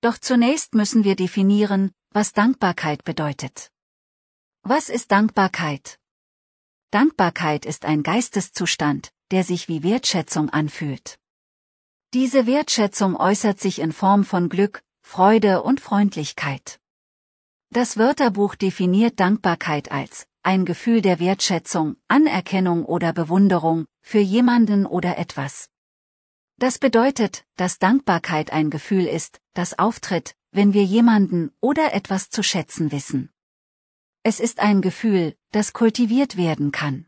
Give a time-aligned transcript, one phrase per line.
[0.00, 3.70] Doch zunächst müssen wir definieren, was Dankbarkeit bedeutet.
[4.62, 5.98] Was ist Dankbarkeit?
[6.90, 11.18] Dankbarkeit ist ein Geisteszustand, der sich wie Wertschätzung anfühlt.
[12.12, 16.78] Diese Wertschätzung äußert sich in Form von Glück, Freude und Freundlichkeit.
[17.70, 25.18] Das Wörterbuch definiert Dankbarkeit als ein Gefühl der Wertschätzung, Anerkennung oder Bewunderung für jemanden oder
[25.18, 25.70] etwas.
[26.58, 32.42] Das bedeutet, dass Dankbarkeit ein Gefühl ist, das auftritt, wenn wir jemanden oder etwas zu
[32.42, 33.30] schätzen wissen.
[34.22, 37.06] Es ist ein Gefühl, das kultiviert werden kann.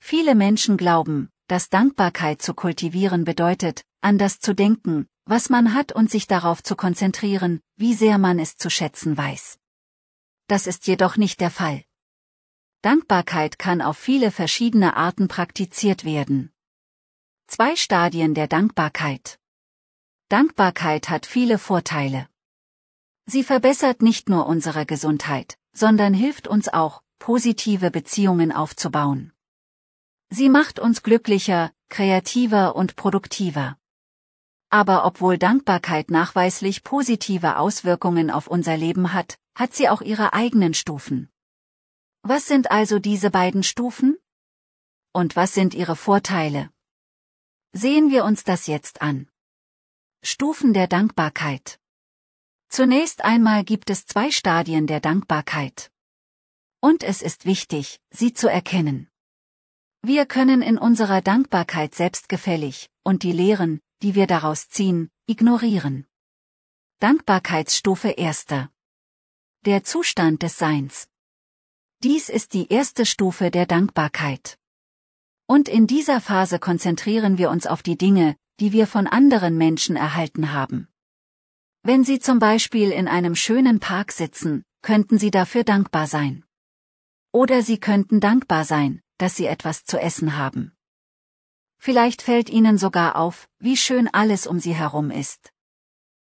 [0.00, 5.92] Viele Menschen glauben, dass Dankbarkeit zu kultivieren bedeutet, an das zu denken, was man hat
[5.92, 9.58] und sich darauf zu konzentrieren, wie sehr man es zu schätzen weiß.
[10.46, 11.84] Das ist jedoch nicht der Fall.
[12.82, 16.52] Dankbarkeit kann auf viele verschiedene Arten praktiziert werden.
[17.48, 19.40] Zwei Stadien der Dankbarkeit.
[20.28, 22.28] Dankbarkeit hat viele Vorteile.
[23.26, 29.32] Sie verbessert nicht nur unsere Gesundheit, sondern hilft uns auch, positive Beziehungen aufzubauen.
[30.30, 33.76] Sie macht uns glücklicher, kreativer und produktiver.
[34.70, 40.74] Aber obwohl Dankbarkeit nachweislich positive Auswirkungen auf unser Leben hat, hat sie auch ihre eigenen
[40.74, 41.28] Stufen.
[42.30, 44.18] Was sind also diese beiden Stufen?
[45.14, 46.70] Und was sind ihre Vorteile?
[47.72, 49.30] Sehen wir uns das jetzt an.
[50.22, 51.80] Stufen der Dankbarkeit.
[52.68, 55.90] Zunächst einmal gibt es zwei Stadien der Dankbarkeit.
[56.80, 59.08] Und es ist wichtig, sie zu erkennen.
[60.02, 66.06] Wir können in unserer Dankbarkeit selbstgefällig und die Lehren, die wir daraus ziehen, ignorieren.
[66.98, 68.70] Dankbarkeitsstufe erster.
[69.64, 71.08] Der Zustand des Seins.
[72.04, 74.56] Dies ist die erste Stufe der Dankbarkeit.
[75.48, 79.96] Und in dieser Phase konzentrieren wir uns auf die Dinge, die wir von anderen Menschen
[79.96, 80.86] erhalten haben.
[81.82, 86.44] Wenn Sie zum Beispiel in einem schönen Park sitzen, könnten Sie dafür dankbar sein.
[87.32, 90.76] Oder Sie könnten dankbar sein, dass Sie etwas zu essen haben.
[91.78, 95.52] Vielleicht fällt Ihnen sogar auf, wie schön alles um Sie herum ist.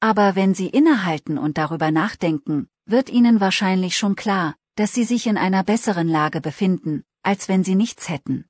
[0.00, 5.28] Aber wenn Sie innehalten und darüber nachdenken, wird Ihnen wahrscheinlich schon klar, dass sie sich
[5.28, 8.46] in einer besseren Lage befinden, als wenn sie nichts hätten.